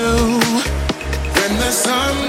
[0.00, 2.27] when the sun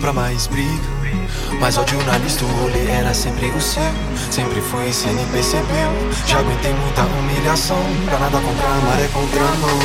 [0.00, 1.00] pra mais briga.
[1.60, 3.82] Mas ódio na lista, o rolê era sempre o seu.
[4.30, 5.90] Sempre foi e cê nem percebeu.
[6.26, 7.82] Já aguentei muita humilhação.
[8.06, 9.78] Pra nada contra a maré contra a mão.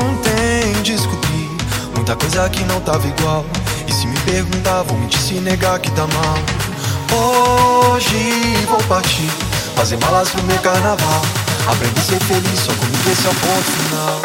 [0.00, 1.50] Ontem descobri
[1.94, 3.44] muita coisa que não tava igual.
[3.86, 6.38] E se me perguntar, vou mentir se negar que tá mal.
[7.16, 9.30] Hoje vou partir,
[9.76, 11.22] fazer malas pro meu carnaval.
[11.66, 14.20] Aprendi a ser feliz, só comigo esse é o ponto final.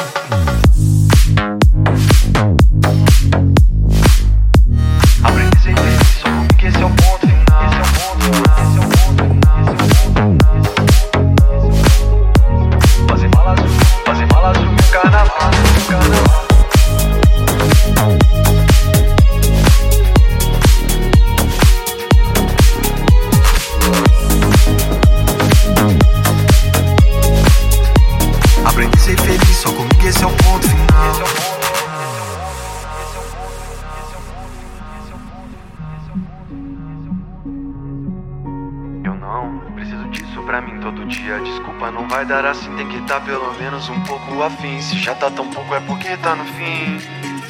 [43.10, 44.80] Tá pelo menos um pouco afim.
[44.80, 47.02] Se já tá tão pouco é porque tá no fim.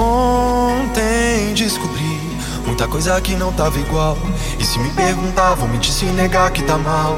[0.02, 2.18] Ontem descobri
[2.66, 4.18] muita coisa que não tava igual.
[4.58, 7.18] E se me perguntar, vou mentir se negar que tá mal.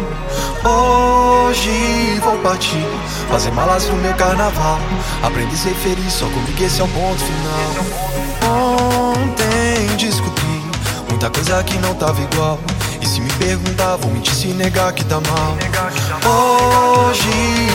[0.66, 2.84] Hoje vou partir,
[3.30, 4.80] fazer malas pro meu carnaval.
[5.22, 7.86] Aprendi a ser feliz, só comigo esse é o ponto final.
[9.14, 10.64] Ontem descobri
[11.08, 12.60] muita coisa que não tava igual.
[13.01, 15.58] E se me perguntar, vou mentir se negar que tá mal.
[16.29, 17.29] Hoje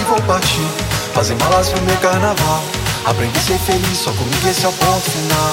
[0.09, 0.67] vou partir,
[1.13, 2.63] fazer malas pro meu carnaval.
[3.05, 5.53] Aprendi a ser feliz, só comigo esse é o ponto final.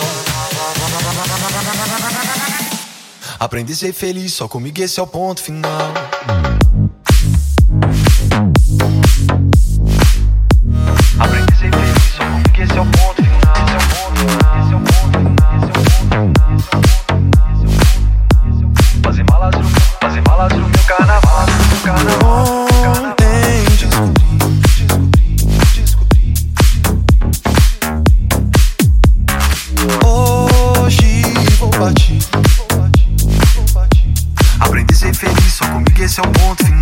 [3.40, 5.94] Aprendi a ser feliz, só comigo esse é o ponto final.
[36.14, 36.73] so won't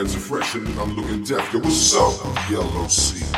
[0.00, 1.52] My are fresh and I'm looking deaf.
[1.52, 3.29] Yo, what's up, Yellow Sea?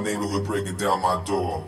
[0.00, 1.64] Neighborhood breaking down my door.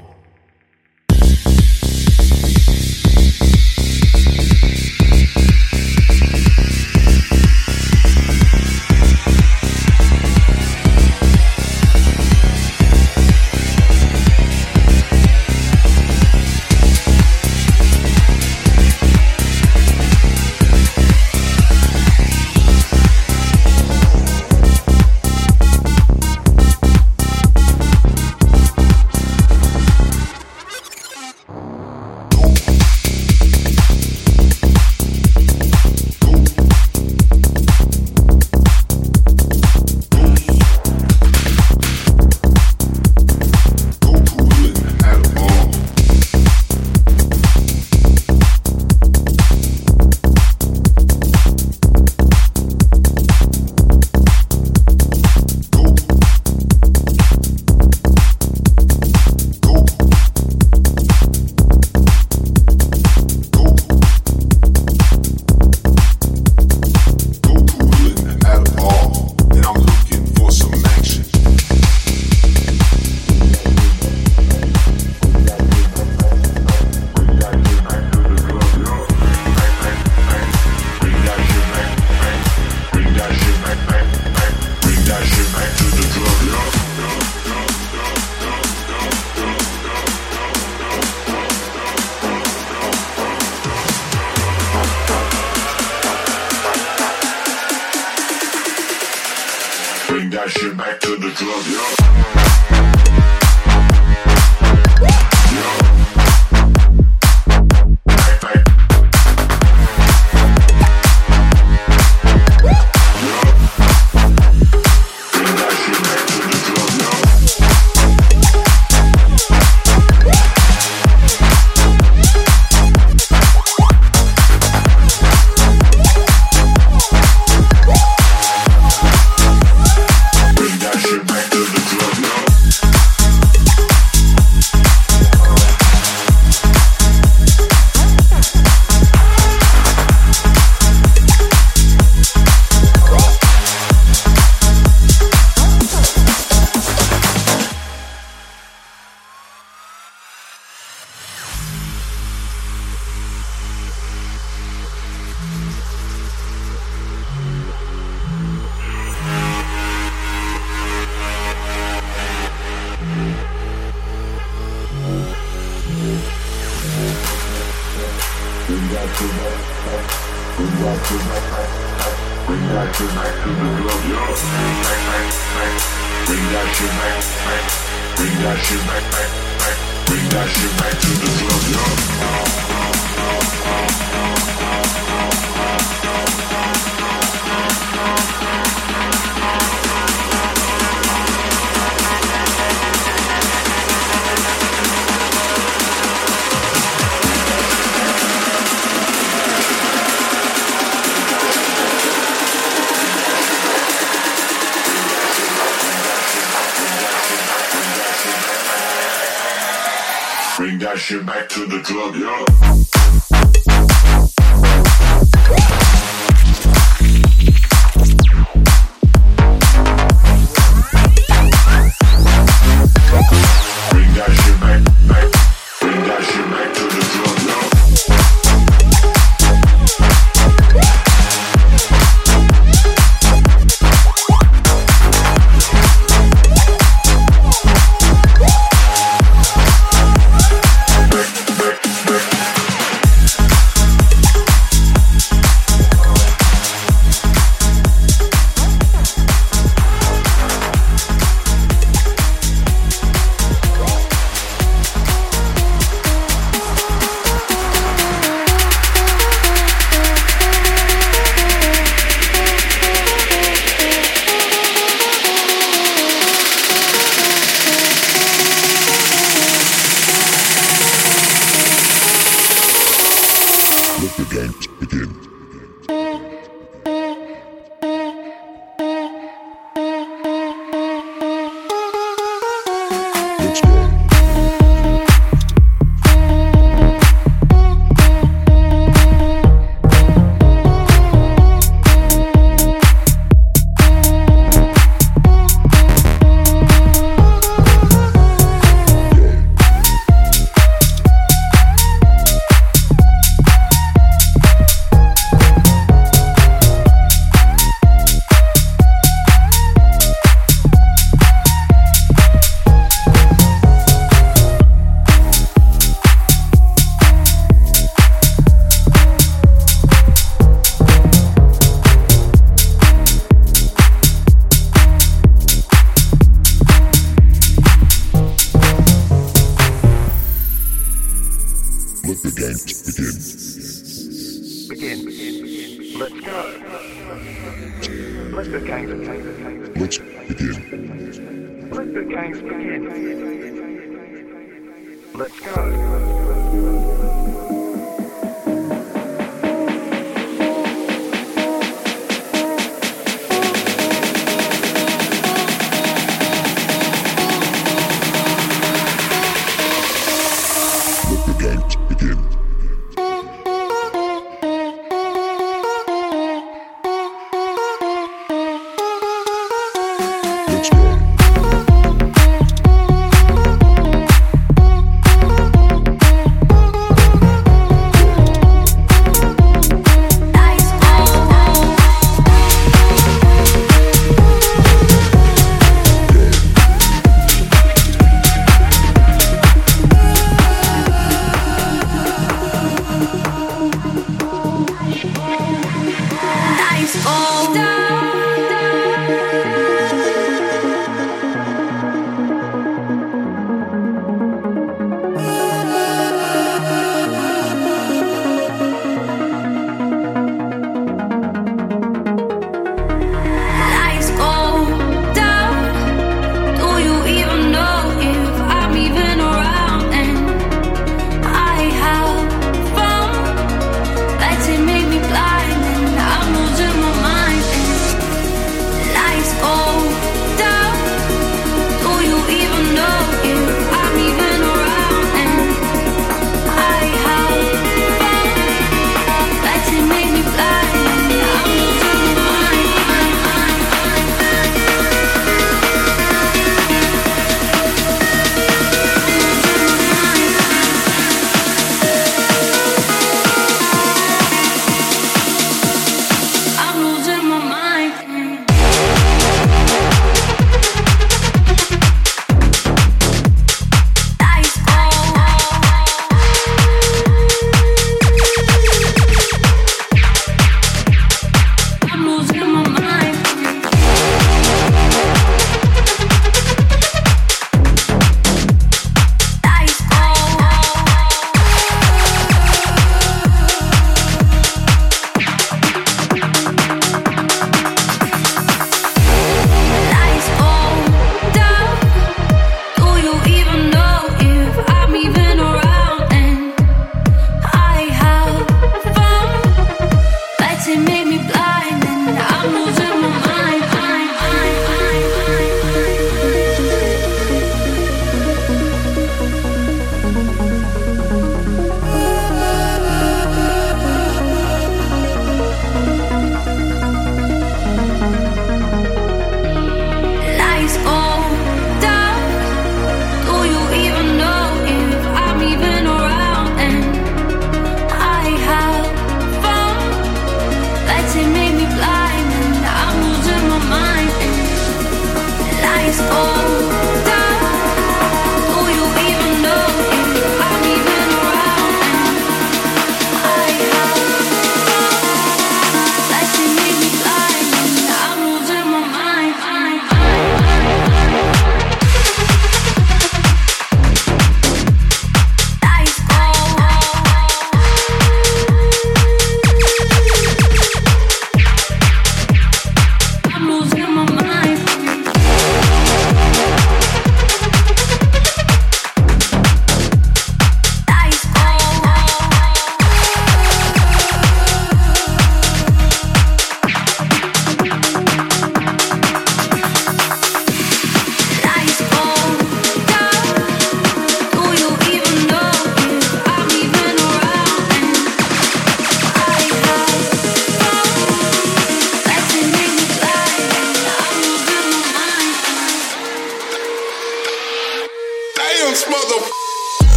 [211.53, 212.52] to the club, yeah.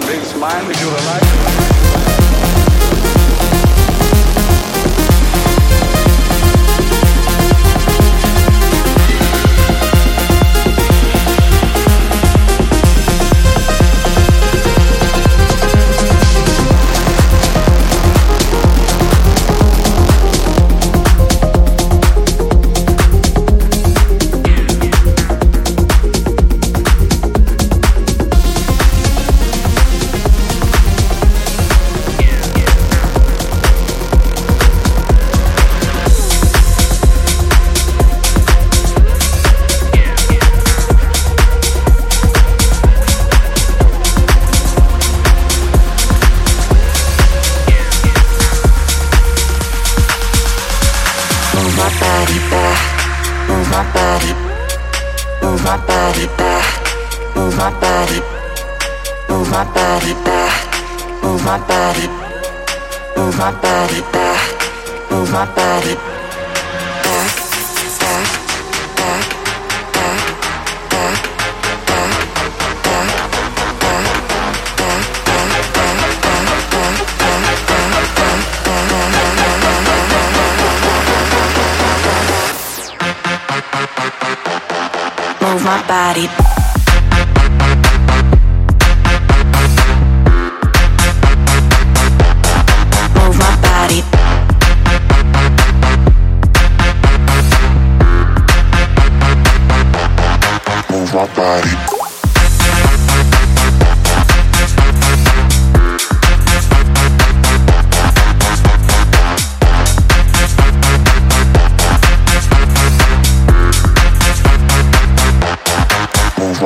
[0.00, 1.49] One big smile if you're alive.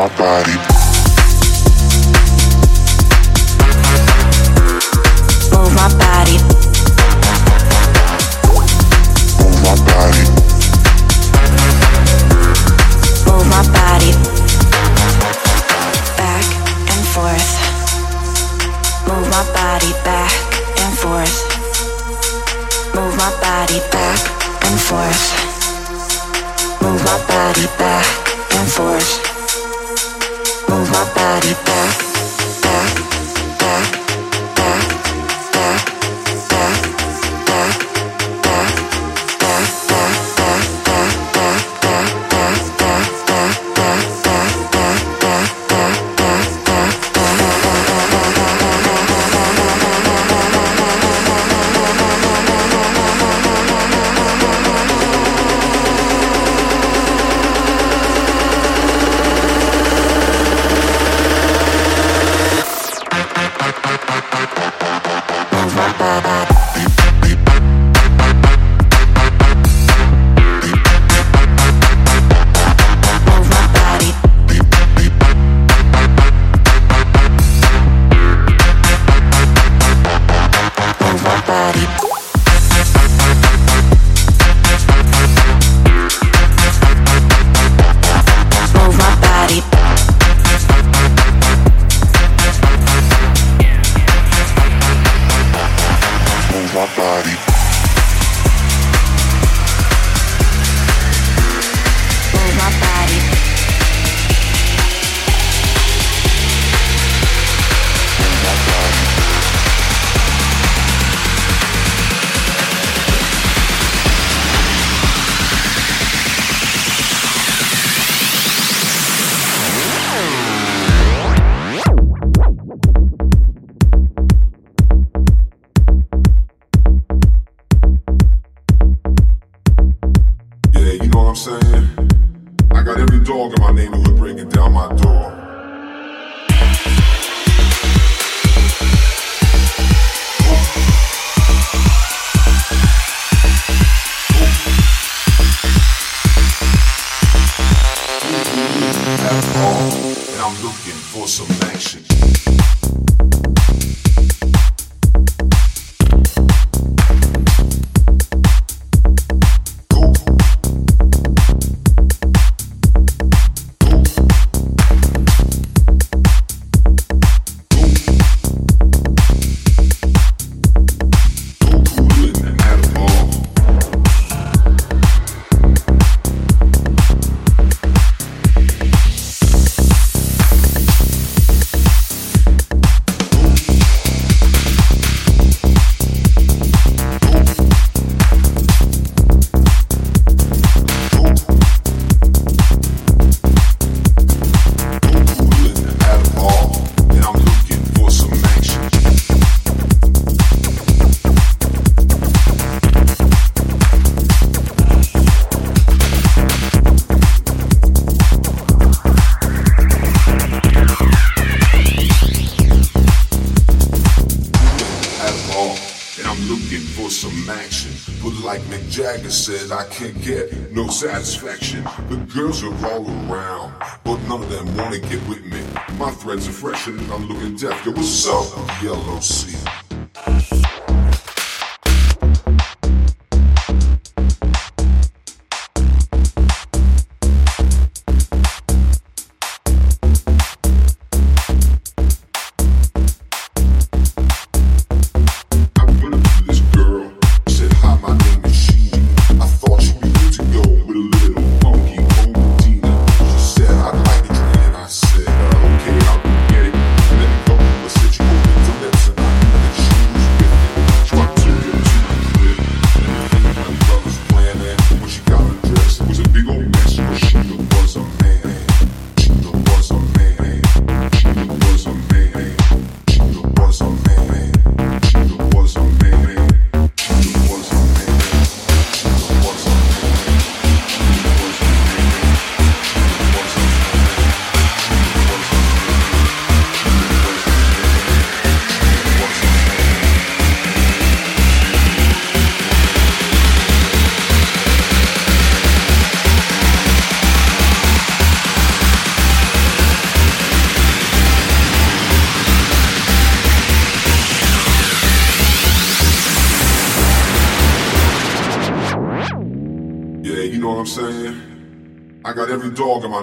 [0.04, 0.83] my body.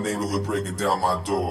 [0.04, 1.51] Neighborhood breaking down my door.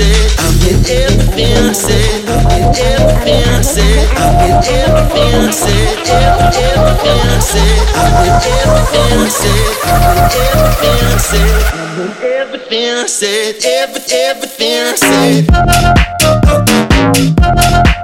[0.00, 5.98] said, I'm getting everything I said, I'm everything I said, I'm getting everything I said,
[6.08, 11.92] every, everything I said, I'm getting everything I said, I'm getting everything I said, I'm
[12.08, 14.96] getting everything I said, every, everything I
[17.84, 17.99] said.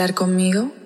[0.00, 0.79] Bailar conmigo?